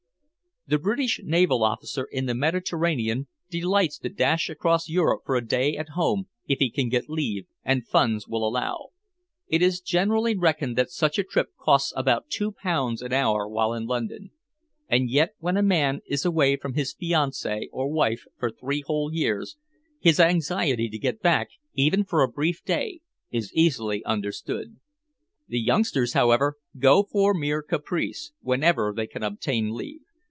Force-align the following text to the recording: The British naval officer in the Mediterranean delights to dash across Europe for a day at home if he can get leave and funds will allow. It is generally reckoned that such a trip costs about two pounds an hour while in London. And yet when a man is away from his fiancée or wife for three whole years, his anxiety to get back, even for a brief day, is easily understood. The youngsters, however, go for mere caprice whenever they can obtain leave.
The 0.67 0.77
British 0.79 1.19
naval 1.25 1.63
officer 1.63 2.07
in 2.13 2.27
the 2.27 2.35
Mediterranean 2.35 3.27
delights 3.49 3.97
to 3.97 4.09
dash 4.09 4.47
across 4.49 4.87
Europe 4.87 5.23
for 5.25 5.35
a 5.35 5.45
day 5.45 5.75
at 5.75 5.89
home 5.95 6.27
if 6.47 6.59
he 6.59 6.69
can 6.69 6.87
get 6.87 7.09
leave 7.09 7.45
and 7.65 7.85
funds 7.85 8.25
will 8.27 8.47
allow. 8.47 8.89
It 9.47 9.61
is 9.63 9.81
generally 9.81 10.37
reckoned 10.37 10.77
that 10.77 10.89
such 10.91 11.17
a 11.19 11.23
trip 11.23 11.47
costs 11.59 11.91
about 11.97 12.29
two 12.29 12.53
pounds 12.53 13.01
an 13.01 13.11
hour 13.11 13.49
while 13.49 13.73
in 13.73 13.85
London. 13.87 14.29
And 14.87 15.09
yet 15.09 15.33
when 15.39 15.57
a 15.57 15.63
man 15.63 15.99
is 16.07 16.23
away 16.25 16.55
from 16.55 16.75
his 16.75 16.93
fiancée 16.95 17.65
or 17.73 17.91
wife 17.91 18.23
for 18.37 18.49
three 18.51 18.81
whole 18.85 19.11
years, 19.13 19.57
his 19.99 20.19
anxiety 20.21 20.87
to 20.89 20.99
get 20.99 21.21
back, 21.23 21.49
even 21.73 22.05
for 22.05 22.21
a 22.21 22.31
brief 22.31 22.63
day, 22.63 23.01
is 23.31 23.51
easily 23.53 24.05
understood. 24.05 24.75
The 25.49 25.59
youngsters, 25.59 26.13
however, 26.13 26.55
go 26.77 27.03
for 27.03 27.33
mere 27.33 27.61
caprice 27.63 28.31
whenever 28.41 28.93
they 28.95 29.07
can 29.07 29.23
obtain 29.23 29.71
leave. 29.73 29.99